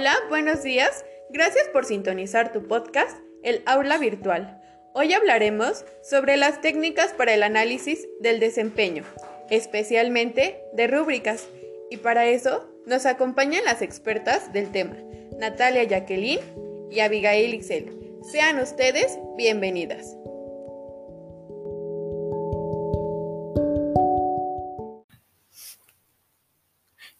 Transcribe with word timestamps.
Hola, 0.00 0.16
buenos 0.30 0.62
días. 0.62 1.04
Gracias 1.28 1.68
por 1.68 1.84
sintonizar 1.84 2.54
tu 2.54 2.66
podcast, 2.66 3.18
El 3.42 3.62
Aula 3.66 3.98
Virtual. 3.98 4.58
Hoy 4.94 5.12
hablaremos 5.12 5.84
sobre 6.02 6.38
las 6.38 6.62
técnicas 6.62 7.12
para 7.12 7.34
el 7.34 7.42
análisis 7.42 8.08
del 8.18 8.40
desempeño, 8.40 9.04
especialmente 9.50 10.64
de 10.72 10.86
rúbricas. 10.86 11.48
Y 11.90 11.98
para 11.98 12.24
eso 12.28 12.66
nos 12.86 13.04
acompañan 13.04 13.62
las 13.66 13.82
expertas 13.82 14.54
del 14.54 14.72
tema, 14.72 14.96
Natalia 15.38 15.84
Jacqueline 15.84 16.40
y 16.90 17.00
Abigail 17.00 17.52
Ixel. 17.52 17.94
Sean 18.22 18.58
ustedes 18.58 19.18
bienvenidas. 19.36 20.16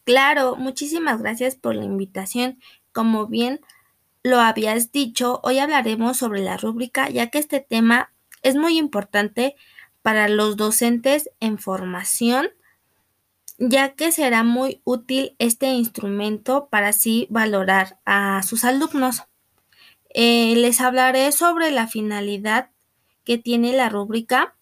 Claro, 0.05 0.57
muchísimas 0.57 1.21
gracias 1.21 1.57
por 1.57 1.75
la 1.75 1.85
invitación. 1.85 2.59
Como 2.93 3.27
bien 3.27 3.61
lo 4.23 4.41
habías 4.41 4.93
dicho, 4.93 5.41
hoy 5.43 5.59
hablaremos 5.59 6.17
sobre 6.17 6.41
la 6.43 6.57
rúbrica, 6.57 7.09
ya 7.09 7.29
que 7.29 7.39
este 7.39 7.61
tema 7.61 8.13
es 8.43 8.57
muy 8.57 8.79
importante 8.79 9.57
para 10.03 10.29
los 10.29 10.57
docentes 10.57 11.31
en 11.41 11.59
formación, 11.59 12.51
ya 13.59 13.95
que 13.95 14.11
será 14.13 14.43
muy 14.43 14.81
útil 14.85 15.37
este 15.39 15.69
instrumento 15.69 16.69
para 16.71 16.89
así 16.89 17.27
valorar 17.31 17.99
a 18.07 18.43
sus 18.43 18.65
alumnos. 18.65 19.25
Eh, 20.15 20.55
les 20.57 20.81
hablaré 20.81 21.31
sobre 21.33 21.71
la 21.71 21.87
finalidad 21.87 22.71
que 23.25 23.39
tiene 23.39 23.73
la 23.75 23.89
rúbrica 23.89 24.57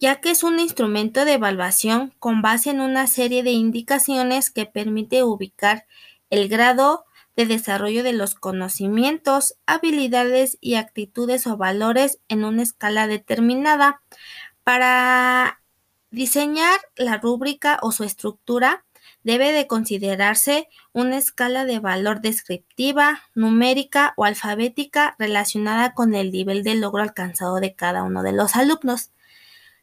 ya 0.00 0.20
que 0.20 0.30
es 0.30 0.42
un 0.42 0.58
instrumento 0.58 1.26
de 1.26 1.34
evaluación 1.34 2.14
con 2.18 2.40
base 2.40 2.70
en 2.70 2.80
una 2.80 3.06
serie 3.06 3.42
de 3.42 3.50
indicaciones 3.50 4.50
que 4.50 4.64
permite 4.64 5.22
ubicar 5.22 5.86
el 6.30 6.48
grado 6.48 7.04
de 7.36 7.44
desarrollo 7.44 8.02
de 8.02 8.14
los 8.14 8.34
conocimientos, 8.34 9.56
habilidades 9.66 10.56
y 10.60 10.74
actitudes 10.74 11.46
o 11.46 11.56
valores 11.58 12.18
en 12.28 12.44
una 12.44 12.62
escala 12.62 13.06
determinada. 13.06 14.00
Para 14.64 15.60
diseñar 16.10 16.80
la 16.96 17.18
rúbrica 17.18 17.78
o 17.82 17.92
su 17.92 18.04
estructura, 18.04 18.84
debe 19.22 19.52
de 19.52 19.66
considerarse 19.66 20.68
una 20.92 21.18
escala 21.18 21.66
de 21.66 21.78
valor 21.78 22.22
descriptiva, 22.22 23.22
numérica 23.34 24.14
o 24.16 24.24
alfabética 24.24 25.14
relacionada 25.18 25.92
con 25.92 26.14
el 26.14 26.32
nivel 26.32 26.62
de 26.62 26.74
logro 26.74 27.02
alcanzado 27.02 27.60
de 27.60 27.74
cada 27.74 28.02
uno 28.02 28.22
de 28.22 28.32
los 28.32 28.56
alumnos. 28.56 29.10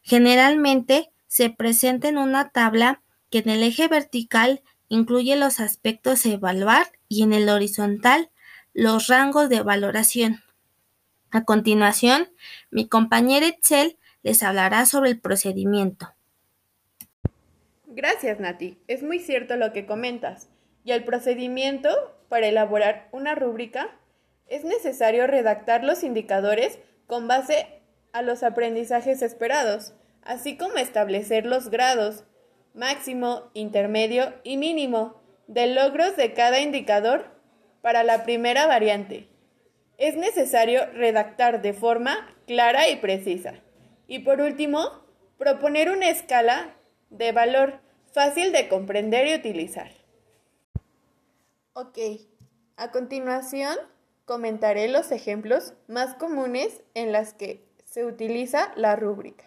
Generalmente 0.08 1.10
se 1.26 1.50
presenta 1.50 2.08
en 2.08 2.16
una 2.16 2.48
tabla 2.48 3.02
que 3.28 3.40
en 3.40 3.50
el 3.50 3.62
eje 3.62 3.88
vertical 3.88 4.62
incluye 4.88 5.36
los 5.36 5.60
aspectos 5.60 6.24
a 6.24 6.30
evaluar 6.30 6.86
y 7.10 7.24
en 7.24 7.34
el 7.34 7.50
horizontal 7.50 8.30
los 8.72 9.08
rangos 9.08 9.50
de 9.50 9.60
valoración. 9.60 10.40
A 11.30 11.44
continuación, 11.44 12.30
mi 12.70 12.88
compañera 12.88 13.48
Excel 13.48 13.98
les 14.22 14.42
hablará 14.42 14.86
sobre 14.86 15.10
el 15.10 15.20
procedimiento. 15.20 16.14
Gracias, 17.84 18.40
Nati. 18.40 18.78
Es 18.86 19.02
muy 19.02 19.18
cierto 19.18 19.56
lo 19.56 19.74
que 19.74 19.84
comentas. 19.84 20.48
Y 20.84 20.92
el 20.92 21.04
procedimiento 21.04 21.90
para 22.30 22.46
elaborar 22.46 23.10
una 23.12 23.34
rúbrica 23.34 23.94
es 24.46 24.64
necesario 24.64 25.26
redactar 25.26 25.84
los 25.84 26.02
indicadores 26.02 26.78
con 27.06 27.28
base 27.28 27.77
a 28.12 28.22
los 28.22 28.42
aprendizajes 28.42 29.22
esperados, 29.22 29.94
así 30.22 30.56
como 30.56 30.76
establecer 30.76 31.46
los 31.46 31.70
grados 31.70 32.24
máximo, 32.74 33.50
intermedio 33.54 34.32
y 34.44 34.56
mínimo 34.56 35.20
de 35.46 35.66
logros 35.66 36.16
de 36.16 36.32
cada 36.32 36.60
indicador 36.60 37.26
para 37.82 38.04
la 38.04 38.24
primera 38.24 38.66
variante. 38.66 39.28
Es 39.96 40.16
necesario 40.16 40.86
redactar 40.92 41.60
de 41.60 41.72
forma 41.72 42.34
clara 42.46 42.88
y 42.88 42.96
precisa. 42.96 43.54
Y 44.06 44.20
por 44.20 44.40
último, 44.40 45.04
proponer 45.38 45.90
una 45.90 46.08
escala 46.08 46.76
de 47.10 47.32
valor 47.32 47.80
fácil 48.12 48.52
de 48.52 48.68
comprender 48.68 49.26
y 49.26 49.34
utilizar. 49.34 49.90
Ok, 51.72 51.98
a 52.76 52.90
continuación 52.90 53.76
comentaré 54.24 54.88
los 54.88 55.10
ejemplos 55.10 55.74
más 55.88 56.14
comunes 56.14 56.82
en 56.94 57.12
las 57.12 57.34
que 57.34 57.67
se 57.90 58.04
utiliza 58.04 58.70
la 58.76 58.96
rúbrica. 58.96 59.44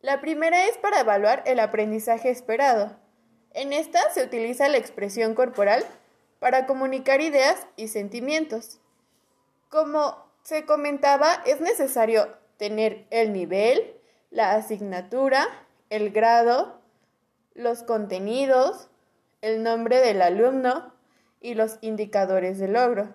La 0.00 0.20
primera 0.20 0.66
es 0.66 0.78
para 0.78 1.00
evaluar 1.00 1.42
el 1.46 1.58
aprendizaje 1.58 2.30
esperado. 2.30 2.96
En 3.52 3.72
esta 3.72 4.10
se 4.10 4.22
utiliza 4.22 4.68
la 4.68 4.78
expresión 4.78 5.34
corporal 5.34 5.84
para 6.38 6.66
comunicar 6.66 7.20
ideas 7.20 7.66
y 7.76 7.88
sentimientos. 7.88 8.78
Como 9.68 10.24
se 10.42 10.64
comentaba, 10.64 11.42
es 11.46 11.60
necesario 11.60 12.28
tener 12.58 13.06
el 13.10 13.32
nivel, 13.32 13.96
la 14.30 14.52
asignatura, 14.52 15.46
el 15.90 16.10
grado, 16.10 16.80
los 17.54 17.82
contenidos, 17.82 18.88
el 19.40 19.62
nombre 19.62 20.00
del 20.00 20.22
alumno 20.22 20.92
y 21.40 21.54
los 21.54 21.78
indicadores 21.80 22.58
de 22.58 22.68
logro. 22.68 23.14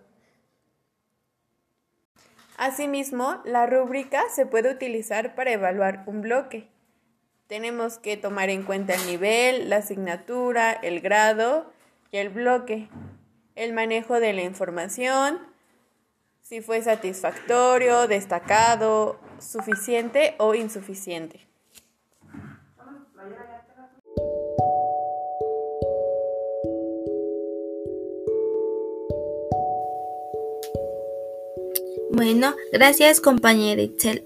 Asimismo, 2.61 3.41
la 3.43 3.65
rúbrica 3.65 4.21
se 4.29 4.45
puede 4.45 4.71
utilizar 4.71 5.33
para 5.33 5.51
evaluar 5.51 6.03
un 6.05 6.21
bloque. 6.21 6.69
Tenemos 7.47 7.97
que 7.97 8.17
tomar 8.17 8.51
en 8.51 8.61
cuenta 8.61 8.93
el 8.93 9.03
nivel, 9.07 9.67
la 9.67 9.77
asignatura, 9.77 10.71
el 10.71 11.01
grado 11.01 11.73
y 12.11 12.17
el 12.17 12.29
bloque, 12.29 12.87
el 13.55 13.73
manejo 13.73 14.19
de 14.19 14.33
la 14.33 14.43
información, 14.43 15.39
si 16.43 16.61
fue 16.61 16.83
satisfactorio, 16.83 18.07
destacado, 18.07 19.19
suficiente 19.39 20.35
o 20.37 20.53
insuficiente. 20.53 21.47
Bueno, 32.13 32.55
gracias 32.73 33.21
compañera 33.21 33.81
Itzel 33.81 34.23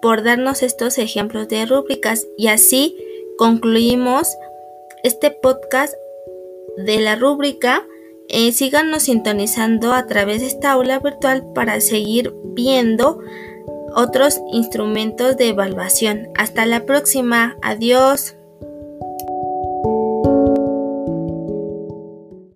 por 0.00 0.22
darnos 0.22 0.62
estos 0.62 0.98
ejemplos 0.98 1.48
de 1.48 1.66
rúbricas 1.66 2.26
y 2.38 2.48
así 2.48 2.96
concluimos 3.38 4.28
este 5.02 5.30
podcast 5.30 5.94
de 6.76 7.00
la 7.00 7.16
rúbrica. 7.16 7.86
Eh, 8.28 8.52
síganos 8.52 9.04
sintonizando 9.04 9.92
a 9.92 10.06
través 10.06 10.40
de 10.40 10.46
esta 10.46 10.72
aula 10.72 10.98
virtual 10.98 11.44
para 11.54 11.80
seguir 11.80 12.34
viendo 12.54 13.20
otros 13.94 14.40
instrumentos 14.52 15.36
de 15.36 15.48
evaluación. 15.48 16.28
Hasta 16.36 16.66
la 16.66 16.86
próxima. 16.86 17.56
Adiós. 17.62 18.36